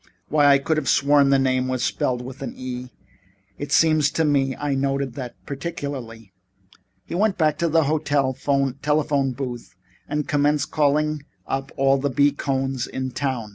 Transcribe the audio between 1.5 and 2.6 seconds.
was spelled with an